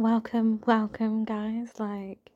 [0.00, 1.78] welcome, welcome, guys.
[1.78, 2.30] Like,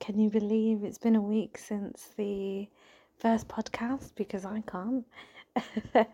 [0.00, 2.66] can you believe it's been a week since the
[3.20, 4.10] first podcast?
[4.16, 5.06] Because I can't.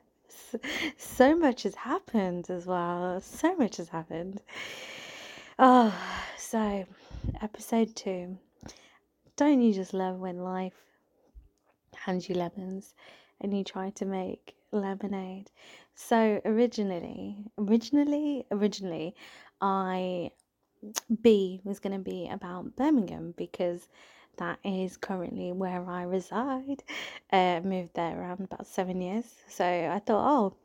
[0.99, 3.19] so much has happened as well.
[3.23, 4.43] So much has happened.
[5.59, 5.95] Oh,
[6.37, 6.85] so
[7.41, 8.37] episode two.
[9.37, 10.77] Don't you just love when life
[11.95, 12.93] hands you lemons
[13.41, 15.51] and you try to make lemonade?
[15.95, 19.15] So originally, originally, originally,
[19.63, 20.31] I
[21.23, 23.89] B was going to be about Birmingham because
[24.37, 26.83] that is currently where I reside.
[27.33, 29.25] Uh, moved there around about seven years.
[29.49, 30.57] So I thought, oh,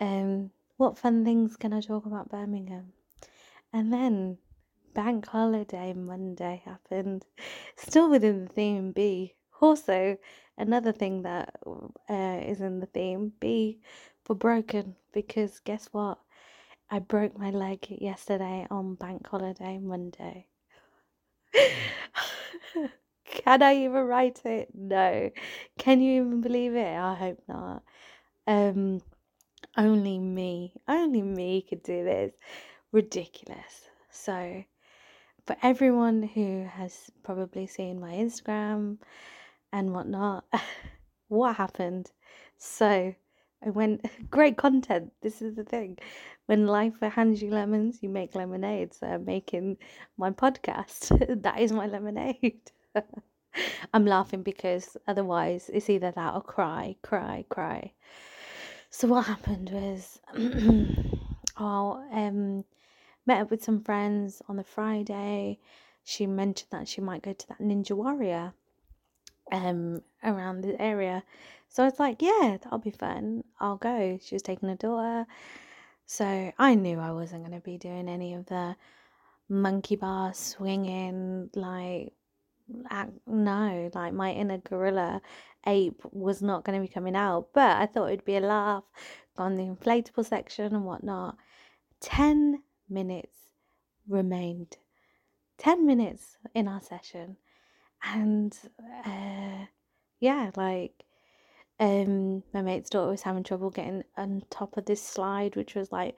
[0.00, 2.92] um, what fun things can I talk about Birmingham?
[3.72, 4.38] And then
[4.94, 7.24] bank holiday Monday happened,
[7.76, 9.34] still within the theme B.
[9.60, 10.16] Also,
[10.56, 11.54] another thing that
[12.08, 13.80] uh, is in the theme B
[14.24, 16.18] for broken because guess what?
[16.90, 20.46] I broke my leg yesterday on bank holiday Monday.
[23.26, 24.68] Can I even write it?
[24.74, 25.30] No.
[25.76, 26.96] Can you even believe it?
[26.96, 27.82] I hope not.
[28.46, 29.02] Um,
[29.76, 32.32] only me, only me could do this.
[32.90, 33.90] Ridiculous.
[34.10, 34.64] So,
[35.46, 38.96] for everyone who has probably seen my Instagram
[39.72, 40.44] and whatnot,
[41.28, 42.10] what happened?
[42.56, 43.14] So,
[43.64, 45.12] I went, great content.
[45.20, 45.98] This is the thing.
[46.46, 48.94] When life hands you lemons, you make lemonade.
[48.94, 49.78] So I'm making
[50.16, 51.42] my podcast.
[51.42, 52.70] that is my lemonade.
[53.94, 57.92] I'm laughing because otherwise it's either that or cry, cry, cry.
[58.90, 60.20] So what happened was,
[61.56, 62.64] I um,
[63.26, 65.58] met up with some friends on the Friday.
[66.04, 68.54] She mentioned that she might go to that Ninja Warrior
[69.50, 71.22] um around the area.
[71.68, 73.44] So I was like, yeah, that'll be fun.
[73.60, 74.18] I'll go.
[74.22, 75.26] She was taking her daughter.
[76.06, 78.76] So I knew I wasn't going to be doing any of the
[79.48, 82.12] monkey bar swinging, like,
[82.90, 85.20] act, no, like my inner gorilla
[85.66, 87.48] ape was not going to be coming out.
[87.52, 88.84] But I thought it'd be a laugh,
[89.38, 91.36] on the inflatable section and whatnot.
[92.00, 93.36] 10 minutes
[94.08, 94.76] remained.
[95.58, 97.36] 10 minutes in our session.
[98.02, 98.56] And
[99.06, 99.66] uh,
[100.20, 101.04] yeah, like
[101.80, 105.92] um my mate's daughter was having trouble getting on top of this slide which was
[105.92, 106.16] like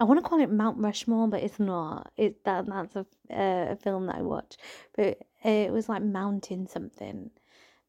[0.00, 2.12] I want to call it Mount Rushmore but it's not.
[2.16, 4.58] It that that's a, uh, a film that I watched
[4.96, 7.30] but it was like mountain something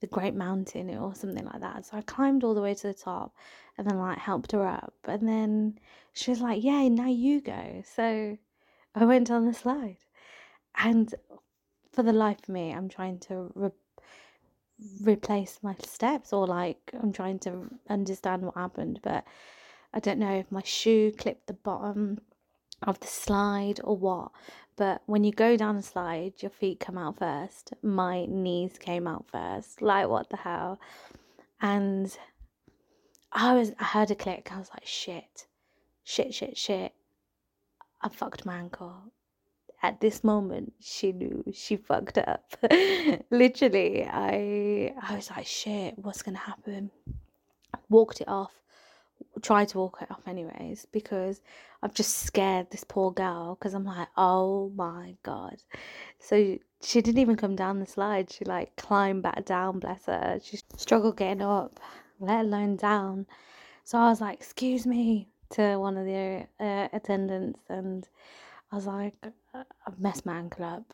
[0.02, 1.86] the Great Mountain or something like that.
[1.86, 3.34] So I climbed all the way to the top
[3.78, 4.94] and then like helped her up.
[5.06, 5.80] And then
[6.14, 7.84] she was like yeah now you go.
[7.96, 8.38] So
[8.94, 9.98] I went on the slide.
[10.78, 11.14] And
[11.92, 13.72] for the life of me I'm trying to re-
[15.02, 19.26] replace my steps or like I'm trying to understand what happened, but
[19.94, 22.20] I don't know if my shoe clipped the bottom
[22.82, 24.32] of the slide or what.
[24.78, 27.74] But when you go down a slide, your feet come out first.
[27.82, 29.82] My knees came out first.
[29.82, 30.80] Like what the hell?
[31.62, 32.16] And
[33.32, 34.50] I was I heard a click.
[34.52, 35.48] I was like, shit,
[36.04, 36.94] shit, shit, shit.
[38.02, 39.14] I fucked my ankle
[39.84, 42.56] at this moment she knew she fucked up.
[43.32, 46.92] Literally i i was like shit what's gonna happen?
[47.90, 48.52] Walked it off
[49.42, 51.42] tried to walk it off anyways because
[51.84, 55.58] i've just scared this poor girl because i'm like oh my god.
[56.20, 60.40] So she didn't even come down the slide she like climbed back down bless her
[60.44, 61.80] she struggled getting up
[62.20, 63.26] let alone down.
[63.84, 68.08] So i was like excuse me to one of the uh, attendants and
[68.72, 69.14] I was like,
[69.54, 70.94] I've messed my ankle up.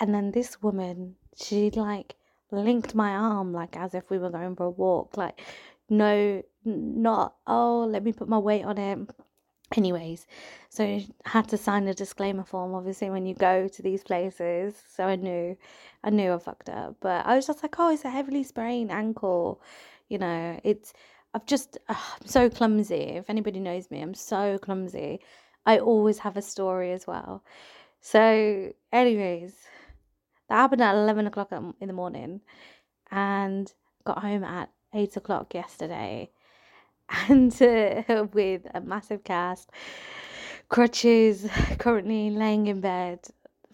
[0.00, 2.16] And then this woman, she like
[2.50, 5.16] linked my arm like as if we were going for a walk.
[5.16, 5.40] Like,
[5.88, 8.98] no, not, oh, let me put my weight on it.
[9.76, 10.26] Anyways,
[10.68, 14.74] so I had to sign a disclaimer form obviously when you go to these places.
[14.94, 15.56] So I knew,
[16.04, 16.96] I knew I fucked up.
[17.00, 19.60] But I was just like, oh, it's a heavily sprained ankle.
[20.08, 20.92] You know, it's,
[21.32, 21.96] I've just, I'm
[22.26, 22.94] so clumsy.
[22.94, 25.20] If anybody knows me, I'm so clumsy.
[25.66, 27.42] I always have a story as well.
[28.00, 29.54] So, anyways,
[30.48, 32.40] that happened at 11 o'clock in the morning
[33.10, 33.72] and
[34.04, 36.30] got home at 8 o'clock yesterday
[37.28, 39.70] and uh, with a massive cast,
[40.68, 41.48] crutches,
[41.78, 43.20] currently laying in bed,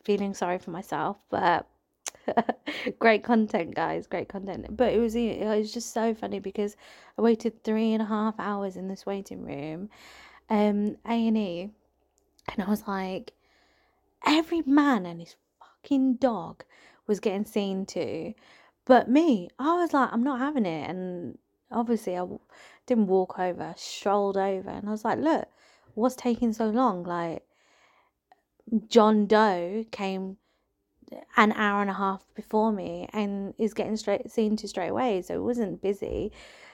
[0.05, 1.67] feeling sorry for myself, but
[2.99, 4.07] great content, guys.
[4.07, 4.77] Great content.
[4.77, 6.77] But it was it was just so funny because
[7.19, 9.91] I waited three and a half hours in this waiting room,
[10.49, 11.71] um, A
[12.49, 13.33] and I was like,
[14.27, 16.65] every man and his fucking dog
[17.07, 18.35] was getting seen to.
[18.85, 20.89] But me, I was like, I'm not having it.
[20.89, 21.39] And
[21.71, 22.27] obviously, I
[22.87, 25.49] didn't walk over, strolled over, and I was like, look,
[25.95, 27.05] what's taking so long?
[27.05, 27.45] Like,
[28.89, 30.37] John Doe came
[31.37, 35.23] an hour and a half before me and is getting straight seen to straight away.
[35.23, 36.33] So it wasn't busy.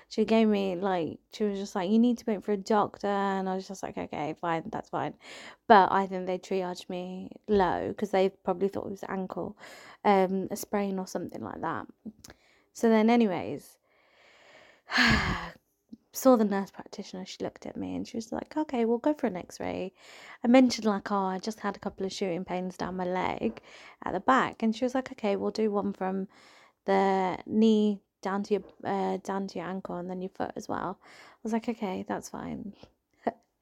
[0.09, 3.09] She gave me like she was just like, You need to wait for a doctor
[3.09, 5.15] and I was just like, Okay, fine, that's fine.
[5.67, 9.57] But I think they triaged me low because they probably thought it was ankle,
[10.05, 11.87] um, a sprain or something like that.
[12.73, 13.79] So then anyways
[16.17, 19.15] saw the nurse practitioner, she looked at me and she was like, okay, we'll go
[19.15, 19.93] for an x ray.
[20.43, 23.61] I mentioned, like, oh, I just had a couple of shooting pains down my leg
[24.05, 24.63] at the back.
[24.63, 26.29] And she was like, okay, we'll do one from
[26.87, 30.69] the knee down to your uh, down to your ankle and then your foot as
[30.69, 30.99] well.
[31.03, 32.73] I was like, okay, that's fine.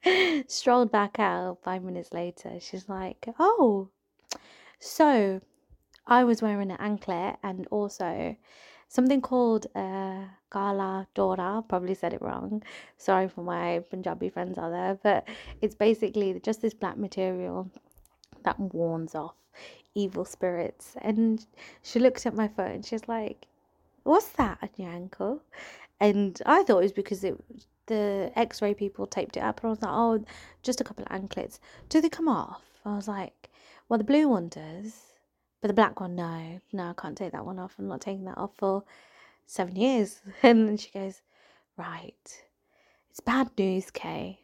[0.47, 2.53] Strolled back out five minutes later.
[2.59, 3.89] She's like, oh,
[4.79, 5.41] so
[6.07, 8.35] I was wearing an anklet and also
[8.95, 11.63] something called uh, Kala Dora.
[11.67, 12.63] Probably said it wrong.
[12.97, 15.27] Sorry for my Punjabi friends out there, but
[15.61, 17.69] it's basically just this black material
[18.43, 19.35] that warns off
[19.93, 20.95] evil spirits.
[21.01, 21.45] And
[21.83, 23.47] she looked at my foot and she's like,
[24.03, 25.41] "What's that on your ankle?"
[25.99, 27.35] And I thought it was because it
[27.87, 30.25] the X-ray people taped it up, and I was like, "Oh,
[30.63, 31.59] just a couple of anklets.
[31.89, 33.49] Do they come off?" I was like,
[33.89, 35.14] "Well, the blue one does."
[35.65, 37.73] But the black one, no, no, I can't take that one off.
[37.79, 38.83] I'm not taking that off for
[39.47, 40.21] seven years.
[40.43, 41.23] And then she goes,
[41.75, 42.43] Right,
[43.09, 44.41] it's bad news, Kay.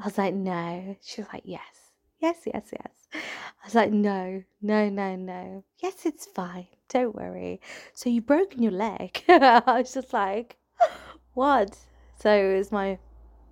[0.00, 0.96] I was like, No.
[1.02, 3.08] She was like, Yes, yes, yes, yes.
[3.12, 5.62] I was like, No, no, no, no.
[5.82, 6.68] Yes, it's fine.
[6.88, 7.60] Don't worry.
[7.92, 9.22] So you've broken your leg.
[9.28, 10.56] I was just like,
[11.34, 11.76] What?
[12.18, 12.98] So it was my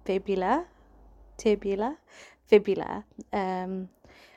[0.06, 0.64] fibula,
[1.36, 1.98] tibula,
[2.46, 3.04] fibula.
[3.30, 3.90] Um,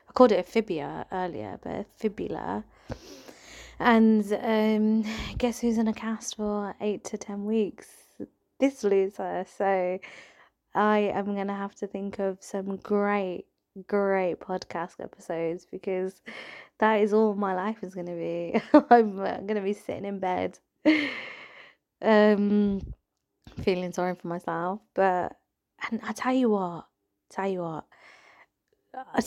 [0.09, 2.65] I called it a fibia earlier, but fibula
[3.79, 5.03] and um,
[5.37, 7.87] guess who's in a cast for eight to ten weeks?
[8.59, 9.45] This loser.
[9.57, 9.99] So
[10.75, 13.45] I am going to have to think of some great,
[13.87, 16.21] great podcast episodes because
[16.79, 18.61] that is all my life is going to be.
[18.89, 20.57] I'm going to be sitting in bed,
[22.01, 22.81] um,
[23.61, 24.81] feeling sorry for myself.
[24.95, 25.35] But,
[25.89, 26.85] and I tell you what,
[27.29, 27.85] tell you what,
[28.95, 29.21] I,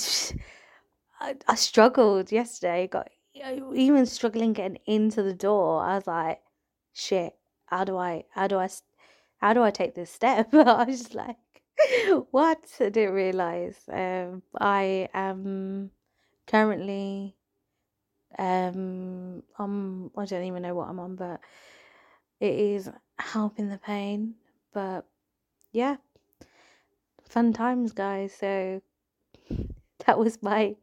[1.48, 3.08] I struggled yesterday, got
[3.74, 6.40] even struggling getting into the door, I was like,
[6.92, 7.34] shit,
[7.66, 8.68] how do I, how do I,
[9.38, 10.48] how do I take this step?
[10.54, 11.36] I was just like,
[12.30, 12.64] what?
[12.80, 13.76] I didn't realize.
[13.90, 15.90] Um, I am
[16.46, 17.36] currently,
[18.38, 21.40] um, I'm, I don't even know what I'm on, but
[22.40, 24.34] it is helping the pain.
[24.72, 25.06] But
[25.72, 25.96] yeah,
[27.28, 28.34] fun times, guys.
[28.34, 28.80] So
[30.06, 30.76] that was my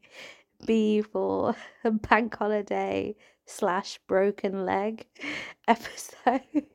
[0.65, 3.15] B for a bank holiday
[3.45, 5.05] slash broken leg
[5.67, 6.65] episode.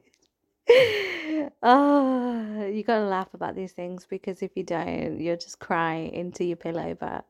[1.62, 6.44] oh, you gotta laugh about these things because if you don't, you'll just cry into
[6.44, 6.96] your pillow.
[6.98, 7.24] But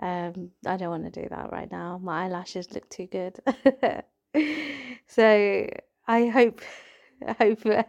[0.00, 1.98] um, I don't want to do that right now.
[2.02, 3.38] My eyelashes look too good.
[5.06, 5.66] so
[6.06, 6.60] I hope,
[7.26, 7.86] I hope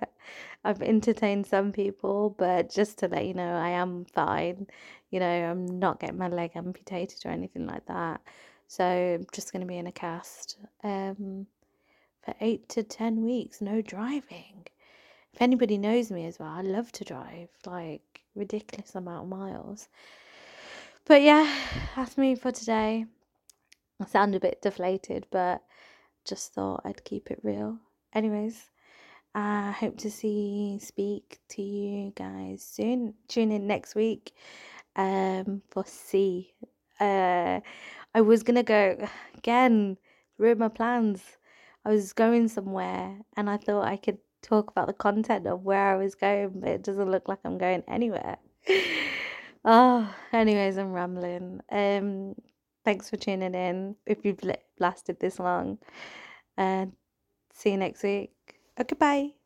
[0.63, 4.67] I've entertained some people, but just to let you know, I am fine.
[5.09, 8.21] You know, I'm not getting my leg amputated or anything like that.
[8.67, 11.47] So I'm just going to be in a cast um,
[12.23, 14.67] for eight to ten weeks, no driving.
[15.33, 19.87] If anybody knows me as well, I love to drive, like ridiculous amount of miles.
[21.05, 21.51] But yeah,
[21.95, 23.05] that's me for today.
[23.99, 25.63] I sound a bit deflated, but
[26.25, 27.79] just thought I'd keep it real.
[28.13, 28.69] Anyways,
[29.33, 33.13] I hope to see, speak to you guys soon.
[33.29, 34.33] Tune in next week
[34.95, 36.53] um, for C.
[36.99, 37.61] Uh,
[38.13, 39.07] I was gonna go
[39.37, 39.97] again,
[40.37, 41.21] ruin my plans.
[41.85, 45.93] I was going somewhere and I thought I could talk about the content of where
[45.93, 48.37] I was going, but it doesn't look like I'm going anywhere.
[49.65, 51.61] oh, anyways, I'm rambling.
[51.71, 52.35] Um,
[52.83, 53.95] thanks for tuning in.
[54.05, 54.41] If you've
[54.79, 55.77] lasted this long,
[56.57, 56.95] and uh,
[57.53, 58.31] see you next week.
[58.79, 59.40] Okay, bye.